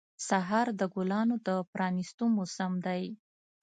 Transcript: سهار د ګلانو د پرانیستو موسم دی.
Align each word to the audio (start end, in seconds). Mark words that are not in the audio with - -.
سهار 0.27 0.67
د 0.79 0.81
ګلانو 0.93 1.35
د 1.47 1.49
پرانیستو 1.73 2.23
موسم 2.35 2.71
دی. 2.85 3.03